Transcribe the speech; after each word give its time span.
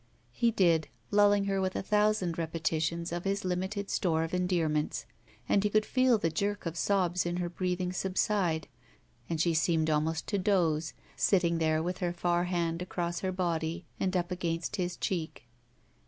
He 0.31 0.49
did, 0.49 0.87
lulling 1.11 1.43
her 1.45 1.61
with 1.61 1.75
a 1.75 1.83
thousand 1.83 2.39
repetitions 2.39 3.11
of 3.11 3.23
his 3.23 3.45
limited 3.45 3.91
store 3.91 4.23
of 4.23 4.33
endearments, 4.33 5.05
and 5.47 5.63
he 5.63 5.69
could 5.69 5.85
feel 5.85 6.17
the 6.17 6.31
jerk 6.31 6.65
of 6.65 6.75
sobs 6.75 7.23
in 7.23 7.37
her 7.37 7.49
breathing 7.49 7.93
subside 7.93 8.67
and 9.29 9.39
she 9.39 9.53
seemed 9.53 9.91
almost 9.91 10.25
to 10.29 10.39
doze, 10.39 10.95
sitting 11.15 11.59
there 11.59 11.83
with 11.83 11.99
her 11.99 12.13
far 12.13 12.45
hand 12.45 12.81
across 12.81 13.19
her 13.19 13.31
body 13.31 13.85
and 13.99 14.17
up 14.17 14.31
against 14.31 14.77
his 14.77 14.97
cheek. 14.97 15.45